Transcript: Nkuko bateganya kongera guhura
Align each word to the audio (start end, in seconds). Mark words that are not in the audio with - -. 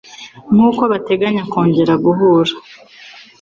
Nkuko 0.53 0.81
bateganya 0.91 1.43
kongera 1.51 1.93
guhura 2.05 2.53